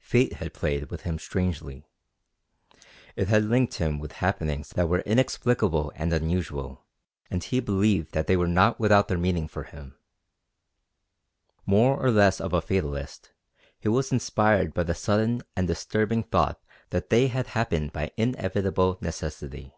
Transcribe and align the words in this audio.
Fate 0.00 0.32
had 0.32 0.52
played 0.54 0.90
with 0.90 1.02
him 1.02 1.20
strangely. 1.20 1.86
It 3.14 3.28
had 3.28 3.44
linked 3.44 3.74
him 3.74 4.00
with 4.00 4.10
happenings 4.14 4.70
that 4.70 4.88
were 4.88 5.02
inexplicable 5.02 5.92
and 5.94 6.12
unusual, 6.12 6.84
and 7.30 7.44
he 7.44 7.60
believed 7.60 8.10
that 8.10 8.26
they 8.26 8.36
were 8.36 8.48
not 8.48 8.80
without 8.80 9.06
their 9.06 9.18
meaning 9.18 9.46
for 9.46 9.62
him. 9.62 9.96
More 11.64 11.96
or 11.96 12.10
less 12.10 12.40
of 12.40 12.52
a 12.52 12.60
fatalist, 12.60 13.30
he 13.78 13.88
was 13.88 14.10
inspired 14.10 14.74
by 14.74 14.82
the 14.82 14.94
sudden 14.96 15.42
and 15.54 15.68
disturbing 15.68 16.24
thought 16.24 16.60
that 16.90 17.10
they 17.10 17.28
had 17.28 17.46
happened 17.46 17.92
by 17.92 18.10
inevitable 18.16 18.98
necessity. 19.00 19.76